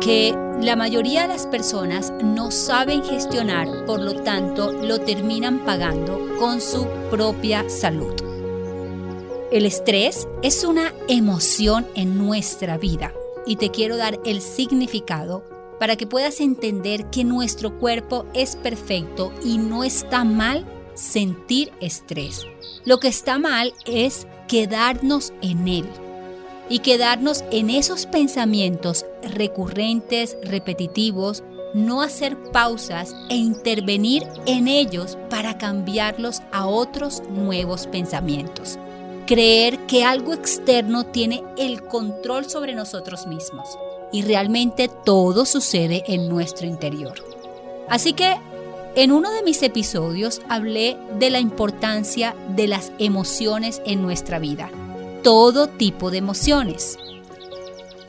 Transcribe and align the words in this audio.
que 0.00 0.34
la 0.60 0.76
mayoría 0.76 1.22
de 1.22 1.28
las 1.28 1.46
personas 1.46 2.12
no 2.22 2.50
saben 2.50 3.04
gestionar, 3.04 3.84
por 3.84 4.00
lo 4.00 4.22
tanto 4.22 4.72
lo 4.72 5.00
terminan 5.00 5.64
pagando 5.64 6.36
con 6.38 6.60
su 6.60 6.86
propia 7.10 7.68
salud. 7.68 8.14
El 9.50 9.64
estrés 9.64 10.28
es 10.42 10.64
una 10.64 10.92
emoción 11.08 11.86
en 11.94 12.18
nuestra 12.18 12.76
vida 12.76 13.12
y 13.46 13.56
te 13.56 13.70
quiero 13.70 13.96
dar 13.96 14.18
el 14.24 14.40
significado 14.40 15.44
para 15.78 15.96
que 15.96 16.06
puedas 16.06 16.40
entender 16.40 17.08
que 17.10 17.24
nuestro 17.24 17.78
cuerpo 17.78 18.26
es 18.34 18.56
perfecto 18.56 19.32
y 19.44 19.58
no 19.58 19.84
está 19.84 20.24
mal 20.24 20.66
sentir 20.94 21.72
estrés. 21.80 22.46
Lo 22.84 22.98
que 22.98 23.08
está 23.08 23.38
mal 23.38 23.72
es 23.86 24.26
quedarnos 24.48 25.32
en 25.40 25.68
él 25.68 25.86
y 26.68 26.80
quedarnos 26.80 27.44
en 27.50 27.70
esos 27.70 28.06
pensamientos 28.06 29.06
recurrentes, 29.22 30.36
repetitivos, 30.42 31.42
no 31.74 32.02
hacer 32.02 32.36
pausas 32.50 33.14
e 33.28 33.36
intervenir 33.36 34.26
en 34.46 34.68
ellos 34.68 35.18
para 35.28 35.58
cambiarlos 35.58 36.42
a 36.52 36.66
otros 36.66 37.22
nuevos 37.30 37.86
pensamientos. 37.86 38.78
Creer 39.26 39.78
que 39.86 40.04
algo 40.04 40.32
externo 40.32 41.04
tiene 41.04 41.42
el 41.58 41.82
control 41.82 42.48
sobre 42.48 42.74
nosotros 42.74 43.26
mismos 43.26 43.68
y 44.10 44.22
realmente 44.22 44.88
todo 44.88 45.44
sucede 45.44 46.04
en 46.06 46.28
nuestro 46.28 46.66
interior. 46.66 47.22
Así 47.90 48.14
que 48.14 48.36
en 48.94 49.12
uno 49.12 49.30
de 49.30 49.42
mis 49.42 49.62
episodios 49.62 50.40
hablé 50.48 50.96
de 51.18 51.28
la 51.28 51.40
importancia 51.40 52.34
de 52.48 52.68
las 52.68 52.90
emociones 52.98 53.82
en 53.84 54.00
nuestra 54.00 54.38
vida 54.38 54.70
todo 55.28 55.66
tipo 55.66 56.10
de 56.10 56.16
emociones. 56.16 56.98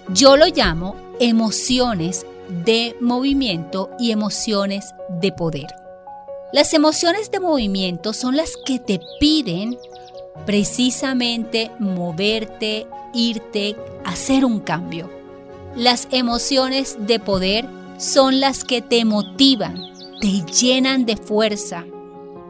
Yo 0.08 0.38
lo 0.38 0.46
llamo 0.46 0.96
emociones 1.20 2.26
de 2.64 2.96
movimiento 3.02 3.90
y 4.00 4.12
emociones 4.12 4.94
de 5.10 5.34
poder. 5.34 5.68
Las 6.54 6.74
emociones 6.74 7.30
de 7.30 7.42
movimiento 7.42 8.14
son 8.14 8.38
las 8.38 8.56
que 8.66 8.80
te 8.80 9.02
piden 9.20 9.78
precisamente 10.46 11.72
moverte, 11.78 12.88
irte, 13.14 13.76
hacer 14.06 14.46
un 14.46 14.62
cambio. 14.62 15.10
Las 15.76 16.08
emociones 16.12 16.96
de 17.02 17.20
poder 17.20 17.66
son 17.98 18.40
las 18.40 18.64
que 18.64 18.82
te 18.82 19.04
motivan, 19.04 19.76
te 20.22 20.46
llenan 20.46 21.06
de 21.06 21.18
fuerza 21.18 21.84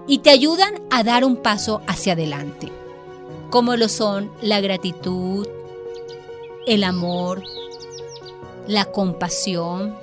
y 0.07 0.19
te 0.19 0.30
ayudan 0.30 0.75
a 0.91 1.03
dar 1.03 1.25
un 1.25 1.38
paso 1.38 1.81
hacia 1.88 2.13
adelante 2.13 2.72
como 3.50 3.76
lo 3.76 3.90
son 3.90 4.32
la 4.42 4.62
gratitud, 4.62 5.48
el 6.68 6.84
amor, 6.84 7.44
la 8.68 8.86
compasión, 8.86 9.96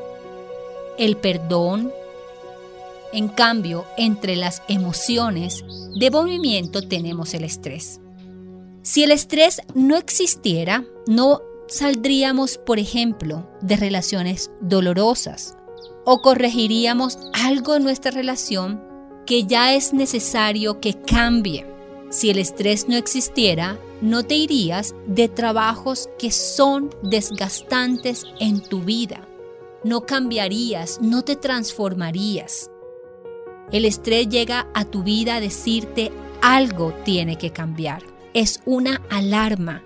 el 0.99 1.17
perdón. 1.17 1.93
En 3.13 3.29
cambio, 3.29 3.85
entre 3.97 4.37
las 4.37 4.63
emociones 4.69 5.65
de 5.95 6.11
movimiento 6.11 6.83
tenemos 6.83 7.35
el 7.35 7.45
estrés. 7.45 8.01
Si 8.83 9.03
el 9.03 9.11
estrés 9.11 9.63
no 9.75 9.97
existiera, 9.97 10.85
no 11.07 11.41
saldríamos, 11.69 12.59
por 12.59 12.79
ejemplo, 12.79 13.49
de 13.61 13.77
relaciones 13.77 14.51
dolorosas 14.61 15.57
o 16.05 16.21
corregiríamos 16.21 17.19
algo 17.33 17.75
en 17.75 17.83
nuestra 17.83 18.11
relación 18.11 18.83
que 19.27 19.45
ya 19.45 19.75
es 19.75 19.93
necesario 19.93 20.81
que 20.81 20.95
cambie. 20.95 21.76
Si 22.17 22.31
el 22.31 22.39
estrés 22.39 22.89
no 22.89 22.97
existiera, 22.97 23.79
no 24.01 24.23
te 24.23 24.37
irías 24.37 24.95
de 25.07 25.29
trabajos 25.29 26.09
que 26.19 26.31
son 26.31 26.89
desgastantes 27.03 28.25
en 28.41 28.63
tu 28.63 28.81
vida. 28.81 29.29
No 29.85 30.07
cambiarías, 30.07 30.99
no 31.03 31.25
te 31.25 31.37
transformarías. 31.37 32.71
El 33.71 33.85
estrés 33.85 34.31
llega 34.31 34.67
a 34.73 34.87
tu 34.87 35.03
vida 35.03 35.35
a 35.35 35.41
decirte 35.41 36.11
algo 36.41 36.95
tiene 37.05 37.37
que 37.37 37.51
cambiar. 37.51 38.03
Es 38.33 38.63
una 38.65 39.03
alarma, 39.11 39.83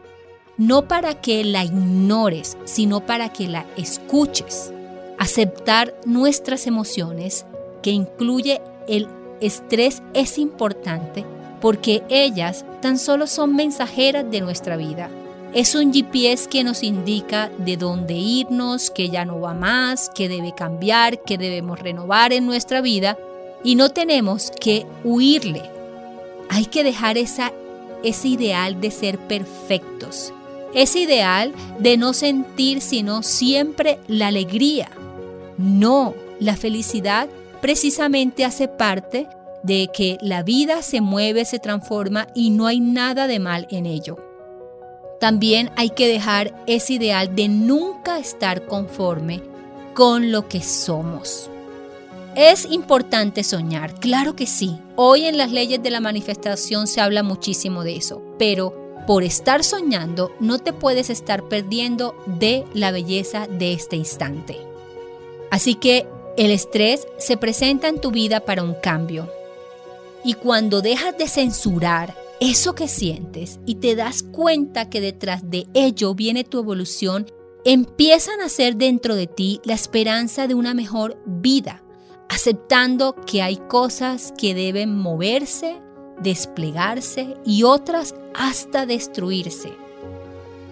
no 0.57 0.87
para 0.87 1.21
que 1.21 1.43
la 1.43 1.65
ignores, 1.65 2.57
sino 2.65 3.05
para 3.05 3.33
que 3.33 3.49
la 3.49 3.67
escuches. 3.77 4.73
Aceptar 5.19 6.01
nuestras 6.07 6.69
emociones, 6.69 7.45
que 7.83 7.91
incluye 7.91 8.63
el 8.87 9.09
estrés, 9.41 10.01
es 10.15 10.39
importante 10.39 11.25
porque 11.61 12.03
ellas 12.09 12.65
tan 12.81 12.99
solo 12.99 13.27
son 13.27 13.55
mensajeras 13.55 14.31
de 14.31 14.41
nuestra 14.41 14.77
vida. 14.77 15.11
Es 15.53 15.75
un 15.75 15.93
GPS 15.93 16.49
que 16.49 16.63
nos 16.63 16.83
indica 16.85 17.51
de 17.59 17.77
dónde 17.77 18.15
irnos, 18.15 18.91
que 18.91 19.11
ya 19.11 19.25
no 19.25 19.41
va 19.41 19.53
más, 19.53 20.09
que 20.09 20.29
debe 20.29 20.55
cambiar, 20.55 21.23
que 21.23 21.39
debemos 21.39 21.81
renovar 21.81 22.33
en 22.33 22.47
nuestra 22.47 22.81
vida 22.81 23.19
y 23.65 23.75
no 23.75 23.89
tenemos 23.91 24.53
que 24.61 24.87
huirle. 25.03 25.63
Hay 26.49 26.67
que 26.67 26.85
dejar 26.85 27.19
esa, 27.19 27.53
ese 28.05 28.29
ideal 28.29 28.81
de 28.81 28.93
ser 28.93 29.19
perfectos, 29.19 30.33
ese 30.73 31.01
ideal 31.01 31.53
de 31.81 31.97
no 31.97 32.13
sentir 32.13 32.81
sino 32.81 33.25
siempre 33.25 33.99
la 34.07 34.29
alegría. 34.29 34.89
No, 35.59 36.15
la 36.39 36.57
felicidad 36.57 37.29
precisamente 37.61 38.45
hace 38.45 38.69
parte 38.69 39.27
de 39.63 39.89
que 39.93 40.19
la 40.21 40.43
vida 40.43 40.83
se 40.83 41.01
mueve, 41.01 41.45
se 41.45 41.59
transforma 41.59 42.27
y 42.35 42.51
no 42.51 42.67
hay 42.67 42.81
nada 42.81 43.27
de 43.27 43.39
mal 43.39 43.67
en 43.71 43.87
ello. 43.87 44.17
También 45.21 45.71
hay 45.77 45.91
que 45.91 46.09
dejar 46.09 46.55
ese 46.67 46.95
ideal 46.95 47.35
de 47.35 47.49
nunca 47.49 48.19
estar 48.19 48.67
conforme 48.67 49.43
con 49.95 50.33
lo 50.33 50.49
que 50.49 50.63
somos. 50.63 51.51
Es 52.35 52.65
importante 52.71 53.43
soñar, 53.43 53.95
claro 53.95 54.35
que 54.35 54.47
sí. 54.47 54.79
Hoy 54.97 55.27
en 55.27 55.37
las 55.37 55.51
leyes 55.51 55.83
de 55.83 55.91
la 55.91 56.01
manifestación 56.01 56.87
se 56.87 57.01
habla 57.01 57.23
muchísimo 57.23 57.85
de 57.85 57.97
eso, 57.97 58.23
pero 58.39 58.75
por 59.07 59.25
estar 59.25 59.65
soñando 59.65 60.31
no 60.41 60.59
te 60.59 60.73
puedes 60.73 61.11
estar 61.11 61.49
perdiendo 61.49 62.15
de 62.27 62.65
la 62.73 62.93
belleza 62.93 63.47
de 63.47 63.73
este 63.73 63.97
instante. 63.97 64.57
Así 65.51 65.75
que 65.75 66.07
el 66.37 66.53
estrés 66.53 67.07
se 67.19 67.37
presenta 67.37 67.89
en 67.89 68.01
tu 68.01 68.13
vida 68.13 68.41
para 68.41 68.63
un 68.63 68.75
cambio. 68.75 69.29
Y 70.25 70.35
cuando 70.35 70.83
dejas 70.83 71.17
de 71.17 71.29
censurar 71.29 72.15
eso 72.41 72.75
que 72.75 72.89
sientes 72.89 73.61
y 73.67 73.77
te 73.77 73.95
das 73.95 74.23
cuenta 74.23 74.89
que 74.89 75.01
detrás 75.01 75.51
de 75.51 75.67
ello 75.75 76.15
viene 76.15 76.45
tu 76.45 76.59
evolución, 76.59 77.27
empieza 77.65 78.33
a 78.33 78.37
nacer 78.37 78.77
dentro 78.77 79.15
de 79.15 79.27
ti 79.27 79.61
la 79.65 79.75
esperanza 79.75 80.47
de 80.47 80.55
una 80.55 80.75
mejor 80.75 81.19
vida, 81.27 81.83
aceptando 82.29 83.15
que 83.27 83.43
hay 83.43 83.57
cosas 83.57 84.33
que 84.39 84.55
deben 84.55 84.97
moverse, 84.97 85.81
desplegarse 86.23 87.37
y 87.45 87.63
otras 87.63 88.15
hasta 88.35 88.87
destruirse. 88.87 89.73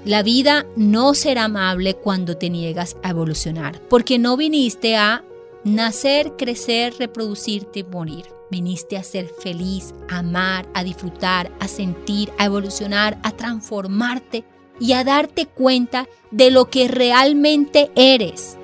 La 0.05 0.23
vida 0.23 0.65
no 0.77 1.12
será 1.12 1.45
amable 1.45 1.95
cuando 1.95 2.37
te 2.37 2.49
niegas 2.49 2.97
a 3.03 3.11
evolucionar, 3.11 3.81
porque 3.89 4.19
no 4.19 4.37
viniste 4.37 4.97
a 4.97 5.25
nacer, 5.65 6.37
crecer, 6.37 6.95
reproducirte 6.99 7.85
morir. 7.85 8.38
Viniste 8.50 8.97
a 8.97 9.03
ser 9.03 9.29
feliz, 9.29 9.95
a 10.09 10.19
amar, 10.19 10.67
a 10.75 10.83
disfrutar, 10.83 11.50
a 11.61 11.69
sentir, 11.69 12.33
a 12.39 12.47
evolucionar, 12.47 13.19
a 13.23 13.33
transformarte 13.33 14.45
y 14.81 14.93
a 14.93 15.05
darte 15.05 15.47
cuenta 15.47 16.09
de 16.31 16.50
lo 16.50 16.71
que 16.71 16.89
realmente 16.89 17.91
eres. 17.95 18.56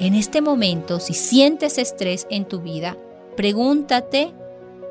En 0.00 0.14
este 0.14 0.40
momento, 0.40 0.98
si 0.98 1.14
sientes 1.14 1.78
estrés 1.78 2.26
en 2.30 2.46
tu 2.46 2.60
vida, 2.60 2.96
pregúntate 3.36 4.32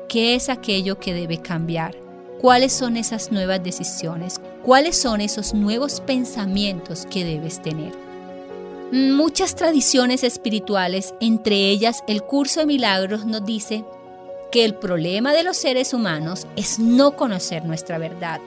qué 0.08 0.34
es 0.34 0.48
aquello 0.48 0.98
que 0.98 1.12
debe 1.12 1.38
cambiar, 1.38 1.96
cuáles 2.40 2.72
son 2.72 2.96
esas 2.96 3.30
nuevas 3.30 3.62
decisiones, 3.62 4.40
cuáles 4.62 4.96
son 4.96 5.20
esos 5.20 5.52
nuevos 5.54 6.00
pensamientos 6.00 7.06
que 7.10 7.24
debes 7.24 7.60
tener. 7.60 7.92
Muchas 8.92 9.56
tradiciones 9.56 10.24
espirituales, 10.24 11.14
entre 11.20 11.68
ellas 11.68 12.04
el 12.06 12.22
curso 12.22 12.60
de 12.60 12.66
milagros, 12.66 13.26
nos 13.26 13.44
dice 13.44 13.84
que 14.54 14.64
el 14.64 14.76
problema 14.76 15.32
de 15.32 15.42
los 15.42 15.56
seres 15.56 15.92
humanos 15.92 16.46
es 16.54 16.78
no 16.78 17.16
conocer 17.16 17.64
nuestra 17.64 17.98
verdad. 17.98 18.40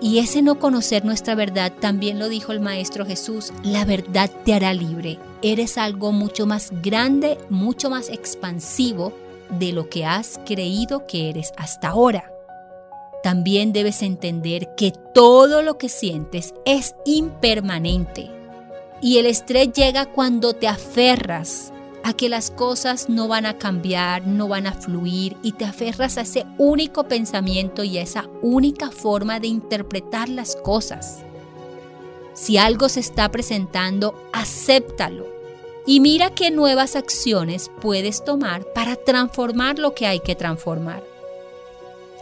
Y 0.00 0.20
ese 0.20 0.40
no 0.40 0.58
conocer 0.58 1.04
nuestra 1.04 1.34
verdad 1.34 1.70
también 1.78 2.18
lo 2.18 2.30
dijo 2.30 2.50
el 2.50 2.60
Maestro 2.60 3.04
Jesús, 3.04 3.52
la 3.62 3.84
verdad 3.84 4.30
te 4.46 4.54
hará 4.54 4.72
libre. 4.72 5.18
Eres 5.42 5.76
algo 5.76 6.12
mucho 6.12 6.46
más 6.46 6.70
grande, 6.80 7.36
mucho 7.50 7.90
más 7.90 8.08
expansivo 8.08 9.12
de 9.50 9.72
lo 9.72 9.90
que 9.90 10.06
has 10.06 10.40
creído 10.46 11.06
que 11.06 11.28
eres 11.28 11.52
hasta 11.58 11.88
ahora. 11.88 12.32
También 13.22 13.74
debes 13.74 14.00
entender 14.00 14.74
que 14.78 14.94
todo 15.12 15.60
lo 15.60 15.76
que 15.76 15.90
sientes 15.90 16.54
es 16.64 16.94
impermanente. 17.04 18.30
Y 19.02 19.18
el 19.18 19.26
estrés 19.26 19.74
llega 19.74 20.06
cuando 20.06 20.54
te 20.54 20.68
aferras 20.68 21.70
a 22.06 22.12
que 22.12 22.28
las 22.28 22.52
cosas 22.52 23.08
no 23.08 23.26
van 23.26 23.46
a 23.46 23.58
cambiar, 23.58 24.28
no 24.28 24.46
van 24.46 24.68
a 24.68 24.72
fluir 24.74 25.36
y 25.42 25.52
te 25.52 25.64
aferras 25.64 26.18
a 26.18 26.20
ese 26.20 26.46
único 26.56 27.08
pensamiento 27.08 27.82
y 27.82 27.98
a 27.98 28.02
esa 28.02 28.28
única 28.42 28.92
forma 28.92 29.40
de 29.40 29.48
interpretar 29.48 30.28
las 30.28 30.54
cosas. 30.54 31.24
Si 32.32 32.58
algo 32.58 32.88
se 32.88 33.00
está 33.00 33.28
presentando, 33.32 34.14
acéptalo 34.32 35.26
y 35.84 35.98
mira 35.98 36.30
qué 36.30 36.52
nuevas 36.52 36.94
acciones 36.94 37.72
puedes 37.80 38.22
tomar 38.24 38.64
para 38.72 38.94
transformar 38.94 39.80
lo 39.80 39.92
que 39.92 40.06
hay 40.06 40.20
que 40.20 40.36
transformar. 40.36 41.02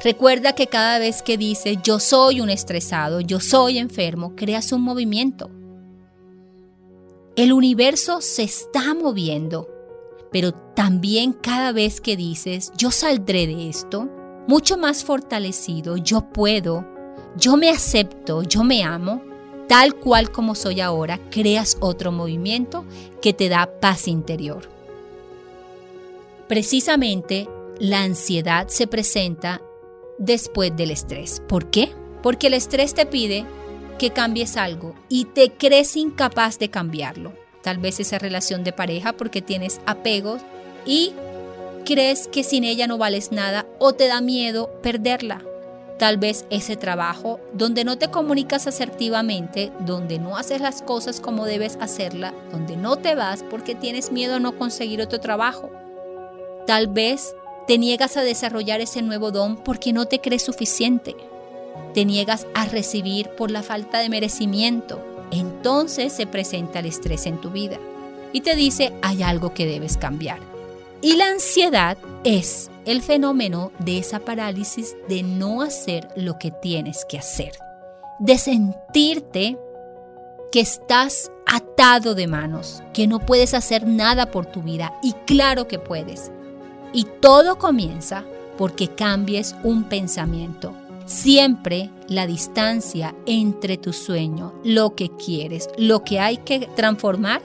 Recuerda 0.03 0.55
que 0.55 0.67
cada 0.67 0.99
vez 0.99 1.21
que 1.21 1.37
dices 1.37 1.77
yo 1.85 2.01
soy 2.01 2.41
un 2.41 2.49
estresado, 2.49 3.21
yo 3.21 3.39
soy 3.39 3.77
enfermo, 3.77 4.33
creas 4.35 4.73
un 4.73 4.81
movimiento. 4.81 5.51
El 7.37 7.53
universo 7.53 8.23
se 8.23 8.45
está 8.45 8.95
moviendo 8.95 9.74
pero 10.35 10.51
también 10.53 11.33
cada 11.33 11.71
vez 11.71 12.01
que 12.01 12.17
dices, 12.17 12.73
yo 12.77 12.91
saldré 12.91 13.47
de 13.47 13.69
esto, 13.69 14.09
mucho 14.49 14.77
más 14.77 15.05
fortalecido, 15.05 15.97
yo 15.97 16.23
puedo, 16.23 16.85
yo 17.37 17.57
me 17.57 17.71
acepto, 17.71 18.43
yo 18.43 18.65
me 18.65 18.83
amo, 18.83 19.23
tal 19.69 19.95
cual 19.95 20.33
como 20.33 20.57
soy 20.57 20.81
ahora, 20.81 21.21
creas 21.31 21.77
otro 21.79 22.11
movimiento 22.11 22.85
que 23.23 23.33
te 23.33 23.49
da 23.49 23.79
paz 23.79 24.09
interior. 24.09 24.69
Precisamente 26.49 27.49
la 27.79 28.03
ansiedad 28.03 28.67
se 28.67 28.89
presenta 28.89 29.63
después 30.19 30.77
del 30.77 30.91
estrés. 30.91 31.45
¿Por 31.47 31.71
qué? 31.71 31.93
Porque 32.25 32.49
el 32.49 32.55
estrés 32.55 32.93
te 32.93 33.07
pide 33.07 33.47
que 34.01 34.11
cambies 34.11 34.57
algo 34.57 34.97
y 35.09 35.27
te 35.27 35.53
crees 35.53 35.97
incapaz 35.97 36.59
de 36.59 36.71
cambiarlo 36.71 37.44
tal 37.65 37.79
vez 37.79 37.99
esa 37.99 38.19
relación 38.19 38.63
de 38.63 38.73
pareja 38.73 39.15
porque 39.15 39.41
tienes 39.43 39.81
apegos 39.87 40.43
y 40.85 41.15
crees 41.87 42.29
que 42.29 42.45
sin 42.45 42.63
ella 42.63 42.87
no 42.87 42.99
vales 42.99 43.33
nada 43.33 43.67
o 43.79 43.95
te 43.95 44.07
da 44.07 44.21
miedo 44.21 44.71
perderla. 44.83 45.43
Tal 45.99 46.19
vez 46.19 46.45
ese 46.51 46.77
trabajo 46.77 47.41
donde 47.55 47.85
no 47.85 47.97
te 47.97 48.09
comunicas 48.09 48.67
asertivamente, 48.67 49.73
donde 49.81 50.19
no 50.19 50.37
haces 50.37 50.61
las 50.61 50.83
cosas 50.83 51.21
como 51.21 51.47
debes 51.47 51.79
hacerla, 51.81 52.35
donde 52.53 52.77
no 52.77 52.97
te 52.97 53.15
vas 53.15 53.43
porque 53.49 53.75
tienes 53.75 54.13
miedo 54.13 54.35
a 54.35 54.41
no 54.41 54.59
conseguir 54.59 55.01
otro 55.01 55.21
trabajo. 55.21 55.71
Tal 56.67 56.89
vez 56.89 57.35
te 57.67 57.79
niegas 57.79 58.19
a 58.19 58.23
desarrollar 58.23 58.83
ese 58.83 59.01
nuevo 59.01 59.31
don 59.31 59.57
porque 59.57 59.95
no 59.95 60.05
te 60.05 60.21
crees 60.21 60.43
suficiente. 60.43 61.17
Te 61.95 62.05
niegas 62.05 62.47
a 62.55 62.67
recibir 62.67 63.31
por 63.31 63.51
la 63.51 63.63
falta 63.63 64.01
de 64.01 64.11
merecimiento 64.11 65.14
entonces 65.41 66.13
se 66.13 66.27
presenta 66.27 66.81
el 66.81 66.87
estrés 66.87 67.27
en 67.27 67.41
tu 67.41 67.51
vida 67.51 67.79
y 68.33 68.41
te 68.41 68.57
dice 68.57 68.93
hay 69.03 69.23
algo 69.23 69.55
que 69.55 69.67
debes 69.67 69.97
cambiar. 69.97 70.39
Y 71.01 71.17
la 71.17 71.29
ansiedad 71.29 71.99
es 72.25 72.71
el 72.87 73.03
fenómeno 73.03 73.73
de 73.79 73.99
esa 73.99 74.21
parálisis 74.21 74.97
de 75.09 75.23
no 75.23 75.63
hacer 75.63 76.09
lo 76.17 76.39
que 76.39 76.51
tienes 76.51 77.05
que 77.05 77.19
hacer, 77.19 77.53
de 78.19 78.39
sentirte 78.39 79.59
que 80.51 80.61
estás 80.61 81.31
atado 81.47 82.15
de 82.15 82.27
manos, 82.27 82.83
que 82.93 83.07
no 83.07 83.19
puedes 83.19 83.55
hacer 83.55 83.87
nada 83.87 84.31
por 84.31 84.47
tu 84.47 84.63
vida 84.63 84.95
y 85.03 85.13
claro 85.27 85.67
que 85.67 85.79
puedes. 85.79 86.31
Y 86.93 87.05
todo 87.21 87.59
comienza 87.59 88.25
porque 88.57 88.89
cambies 88.89 89.57
un 89.63 89.85
pensamiento, 89.85 90.75
Siempre 91.15 91.91
la 92.09 92.27
distancia 92.27 93.15
entre 93.25 93.79
tu 93.79 93.93
sueño, 93.93 94.53
lo 94.65 94.97
que 94.97 95.11
quieres, 95.11 95.69
lo 95.79 96.03
que 96.03 96.19
hay 96.19 96.39
que 96.39 96.69
transformar, 96.75 97.41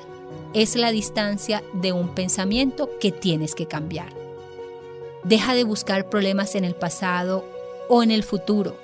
es 0.55 0.75
la 0.75 0.89
distancia 0.89 1.61
de 1.73 1.93
un 1.93 2.15
pensamiento 2.15 2.89
que 2.99 3.11
tienes 3.11 3.53
que 3.53 3.67
cambiar. 3.67 4.11
Deja 5.23 5.53
de 5.53 5.65
buscar 5.65 6.09
problemas 6.09 6.55
en 6.55 6.65
el 6.65 6.73
pasado 6.73 7.45
o 7.89 8.01
en 8.01 8.09
el 8.09 8.23
futuro. 8.23 8.75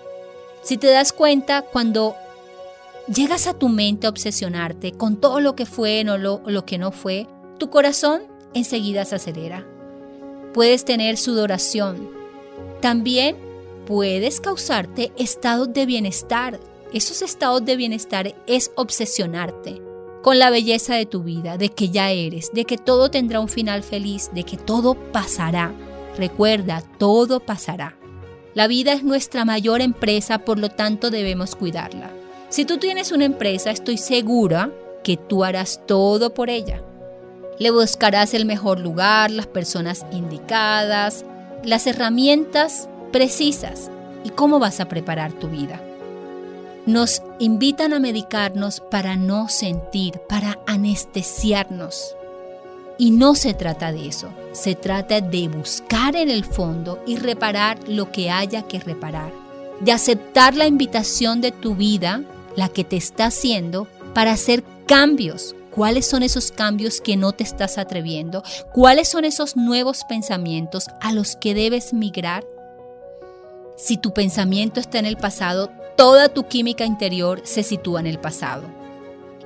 Si 0.61 0.77
te 0.77 0.87
das 0.91 1.13
cuenta, 1.13 1.63
cuando 1.63 2.15
llegas 3.07 3.47
a 3.47 3.55
tu 3.55 3.69
mente 3.69 4.05
a 4.05 4.11
obsesionarte 4.11 4.91
con 4.91 5.17
todo 5.17 5.39
lo 5.39 5.55
que 5.55 5.65
fue 5.65 6.05
o 6.07 6.17
lo, 6.19 6.65
que 6.65 6.77
no 6.77 6.91
fue, 6.91 7.25
tu 7.57 7.71
corazón 7.71 8.21
enseguida 8.53 9.03
se 9.03 9.15
acelera. 9.15 9.65
Puedes 10.53 10.85
tener 10.85 11.17
sudoración. 11.17 12.07
También 12.81 13.44
puedes 13.85 14.41
causarte 14.41 15.11
estados 15.17 15.71
de 15.73 15.85
bienestar. 15.85 16.59
Esos 16.93 17.21
estados 17.21 17.63
de 17.65 17.75
bienestar 17.75 18.35
es 18.47 18.71
obsesionarte 18.75 19.81
con 20.21 20.39
la 20.39 20.49
belleza 20.49 20.95
de 20.95 21.05
tu 21.05 21.21
vida, 21.21 21.57
de 21.57 21.69
que 21.69 21.89
ya 21.89 22.09
eres, 22.09 22.51
de 22.51 22.65
que 22.65 22.77
todo 22.77 23.11
tendrá 23.11 23.39
un 23.39 23.47
final 23.47 23.83
feliz, 23.83 24.31
de 24.33 24.43
que 24.43 24.57
todo 24.57 24.95
pasará. 24.95 25.71
Recuerda, 26.17 26.81
todo 26.97 27.39
pasará. 27.39 27.95
La 28.55 28.67
vida 28.67 28.93
es 28.93 29.03
nuestra 29.03 29.45
mayor 29.45 29.81
empresa, 29.81 30.39
por 30.39 30.57
lo 30.57 30.69
tanto 30.69 31.11
debemos 31.11 31.55
cuidarla. 31.55 32.09
Si 32.49 32.65
tú 32.65 32.77
tienes 32.77 33.11
una 33.11 33.25
empresa, 33.25 33.69
estoy 33.69 33.97
segura 33.97 34.71
que 35.03 35.17
tú 35.17 35.43
harás 35.43 35.81
todo 35.85 36.33
por 36.33 36.49
ella. 36.49 36.81
Le 37.59 37.69
buscarás 37.69 38.33
el 38.33 38.45
mejor 38.45 38.79
lugar, 38.79 39.29
las 39.29 39.45
personas 39.45 40.05
indicadas, 40.11 41.23
las 41.63 41.85
herramientas 41.85 42.89
precisas 43.15 43.89
y 44.25 44.29
cómo 44.31 44.60
vas 44.60 44.81
a 44.81 44.89
preparar 44.89 45.31
tu 45.31 45.48
vida. 45.48 45.81
Nos 46.86 47.22
invitan 47.39 47.93
a 47.93 48.00
medicarnos 48.01 48.81
para 48.91 49.15
no 49.15 49.48
sentir, 49.48 50.19
para 50.27 50.60
anestesiarnos. 50.67 52.13
Y 52.98 53.12
no 53.12 53.36
se 53.36 53.53
trata 53.53 53.93
de 53.93 54.10
eso, 54.10 54.27
se 54.51 54.75
trata 54.75 55.22
de 55.22 55.48
buscar 55.48 56.17
en 56.17 56.29
el 56.29 56.43
fondo 56.43 57.01
y 57.07 57.15
reparar 57.15 57.79
lo 57.88 58.12
que 58.12 58.31
haya 58.31 58.63
que 58.63 58.81
reparar, 58.81 59.31
de 59.79 59.93
aceptar 59.93 60.53
la 60.53 60.67
invitación 60.67 61.39
de 61.39 61.53
tu 61.53 61.74
vida, 61.74 62.22
la 62.57 62.67
que 62.67 62.84
te 62.84 62.98
está 62.98 63.27
haciendo, 63.27 63.88
para 64.13 64.34
hacer 64.34 64.62
cambios 64.88 65.55
cuáles 65.72 66.05
son 66.05 66.22
esos 66.22 66.51
cambios 66.51 67.00
que 67.00 67.15
no 67.15 67.31
te 67.31 67.45
estás 67.45 67.77
atreviendo, 67.77 68.43
cuáles 68.74 69.07
son 69.07 69.24
esos 69.24 69.55
nuevos 69.55 70.03
pensamientos 70.03 70.88
a 71.00 71.13
los 71.13 71.38
que 71.38 71.53
debes 71.53 71.93
migrar. 71.93 72.43
Si 73.75 73.98
tu 73.98 74.13
pensamiento 74.13 74.79
está 74.79 75.00
en 75.00 75.05
el 75.05 75.17
pasado, 75.17 75.70
toda 75.98 76.29
tu 76.29 76.44
química 76.44 76.86
interior 76.86 77.41
se 77.44 77.62
sitúa 77.62 78.00
en 78.00 78.08
el 78.08 78.20
pasado. 78.20 78.63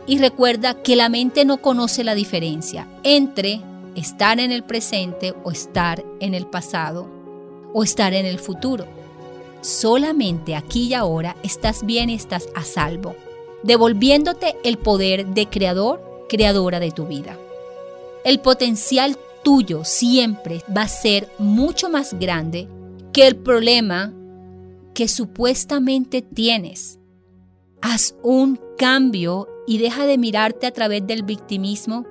Y 0.05 0.19
recuerda 0.19 0.75
que 0.75 0.95
la 0.95 1.09
mente 1.09 1.45
no 1.45 1.61
conoce 1.61 2.03
la 2.03 2.15
diferencia 2.15 2.87
entre 3.03 3.61
estar 3.95 4.39
en 4.39 4.51
el 4.51 4.63
presente 4.63 5.33
o 5.43 5.51
estar 5.51 6.03
en 6.19 6.33
el 6.33 6.45
pasado 6.45 7.07
o 7.73 7.83
estar 7.83 8.13
en 8.13 8.25
el 8.25 8.39
futuro. 8.39 8.85
Solamente 9.61 10.55
aquí 10.55 10.87
y 10.87 10.93
ahora 10.93 11.35
estás 11.43 11.85
bien 11.85 12.09
y 12.09 12.15
estás 12.15 12.47
a 12.55 12.63
salvo, 12.63 13.15
devolviéndote 13.63 14.55
el 14.63 14.77
poder 14.77 15.25
de 15.27 15.47
creador, 15.47 16.25
creadora 16.29 16.79
de 16.79 16.91
tu 16.91 17.05
vida. 17.05 17.37
El 18.23 18.39
potencial 18.39 19.17
tuyo 19.43 19.83
siempre 19.83 20.63
va 20.75 20.83
a 20.83 20.87
ser 20.87 21.29
mucho 21.39 21.89
más 21.89 22.13
grande 22.19 22.67
que 23.11 23.27
el 23.27 23.35
problema 23.35 24.13
que 24.99 25.07
supuestamente 25.07 26.21
tienes. 26.21 26.99
Haz 27.81 28.15
un 28.21 28.59
cambio 28.77 29.47
y 29.65 29.77
deja 29.77 30.05
de 30.05 30.17
mirarte 30.17 30.67
a 30.67 30.71
través 30.71 31.07
del 31.07 31.23
victimismo 31.23 32.05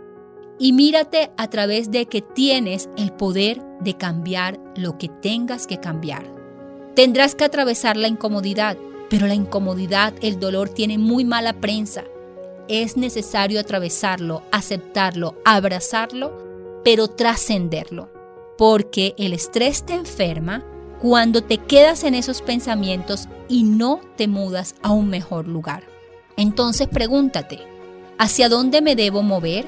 y 0.58 0.72
mírate 0.72 1.30
a 1.36 1.50
través 1.50 1.90
de 1.90 2.06
que 2.06 2.22
tienes 2.22 2.88
el 2.96 3.12
poder 3.12 3.60
de 3.80 3.92
cambiar 3.92 4.58
lo 4.74 4.96
que 4.96 5.10
tengas 5.10 5.66
que 5.66 5.76
cambiar. 5.76 6.34
Tendrás 6.94 7.34
que 7.34 7.44
atravesar 7.44 7.98
la 7.98 8.08
incomodidad, 8.08 8.78
pero 9.10 9.26
la 9.26 9.34
incomodidad, 9.34 10.14
el 10.22 10.40
dolor 10.40 10.70
tiene 10.70 10.96
muy 10.96 11.26
mala 11.26 11.60
prensa. 11.60 12.04
Es 12.68 12.96
necesario 12.96 13.60
atravesarlo, 13.60 14.44
aceptarlo, 14.50 15.34
abrazarlo, 15.44 16.80
pero 16.84 17.06
trascenderlo, 17.08 18.10
porque 18.56 19.14
el 19.18 19.34
estrés 19.34 19.84
te 19.84 19.92
enferma 19.92 20.64
cuando 21.00 21.42
te 21.42 21.58
quedas 21.58 22.04
en 22.04 22.14
esos 22.14 22.42
pensamientos 22.42 23.28
y 23.48 23.62
no 23.62 24.00
te 24.16 24.26
mudas 24.28 24.74
a 24.82 24.92
un 24.92 25.08
mejor 25.08 25.46
lugar. 25.46 25.84
Entonces 26.36 26.88
pregúntate, 26.88 27.60
¿hacia 28.18 28.48
dónde 28.48 28.80
me 28.80 28.96
debo 28.96 29.22
mover? 29.22 29.64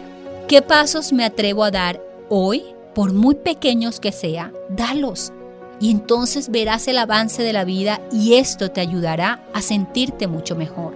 ¿Qué 0.48 0.62
pasos 0.62 1.12
me 1.12 1.24
atrevo 1.24 1.64
a 1.64 1.70
dar 1.70 2.02
hoy? 2.28 2.62
Por 2.94 3.12
muy 3.12 3.36
pequeños 3.36 4.00
que 4.00 4.12
sea, 4.12 4.52
dalos. 4.68 5.32
Y 5.80 5.90
entonces 5.90 6.50
verás 6.50 6.88
el 6.88 6.98
avance 6.98 7.42
de 7.42 7.52
la 7.52 7.64
vida 7.64 8.00
y 8.12 8.34
esto 8.34 8.70
te 8.70 8.80
ayudará 8.80 9.44
a 9.54 9.62
sentirte 9.62 10.26
mucho 10.26 10.56
mejor. 10.56 10.94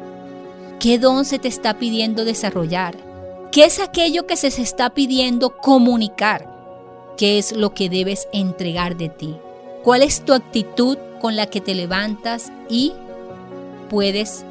¿Qué 0.81 0.99
don 0.99 1.25
se 1.25 1.39
te 1.39 1.49
está 1.49 1.79
pidiendo 1.79 2.25
desarrollar? 2.25 2.97
¿Qué 3.51 3.65
es 3.65 3.79
aquello 3.79 4.27
que 4.27 4.37
se 4.37 4.49
está 4.49 4.91
pidiendo 4.91 5.57
comunicar? 5.57 6.53
¿Qué 7.17 7.39
es 7.39 7.53
lo 7.53 7.73
que 7.73 7.89
debes 7.89 8.29
entregar 8.33 8.97
de 8.97 9.09
ti? 9.09 9.37
¿Cuál 9.85 10.03
es 10.03 10.25
tu 10.25 10.33
actitud 10.33 10.97
con 11.21 11.37
la 11.37 11.45
que 11.45 11.61
te 11.61 11.75
levantas 11.75 12.51
y 12.71 12.95
puedes 13.91 14.43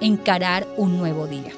encarar 0.00 0.66
un 0.78 0.96
nuevo 0.96 1.26
día? 1.26 1.52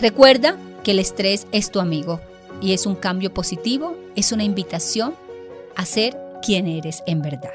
Recuerda 0.00 0.56
que 0.82 0.90
el 0.90 0.98
estrés 0.98 1.46
es 1.52 1.70
tu 1.70 1.78
amigo 1.78 2.20
y 2.60 2.72
es 2.72 2.86
un 2.86 2.96
cambio 2.96 3.32
positivo, 3.32 3.96
es 4.16 4.32
una 4.32 4.42
invitación 4.42 5.14
a 5.76 5.84
ser 5.84 6.18
quien 6.44 6.66
eres 6.66 7.04
en 7.06 7.22
verdad. 7.22 7.54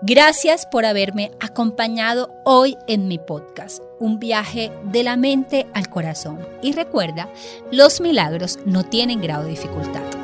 Gracias 0.00 0.64
por 0.64 0.86
haberme 0.86 1.32
acompañado 1.38 2.30
hoy 2.46 2.78
en 2.86 3.06
mi 3.06 3.18
podcast, 3.18 3.82
un 4.00 4.18
viaje 4.18 4.72
de 4.84 5.02
la 5.02 5.18
mente 5.18 5.66
al 5.74 5.90
corazón. 5.90 6.38
Y 6.62 6.72
recuerda, 6.72 7.28
los 7.70 8.00
milagros 8.00 8.58
no 8.64 8.84
tienen 8.84 9.20
grado 9.20 9.44
de 9.44 9.50
dificultad. 9.50 10.23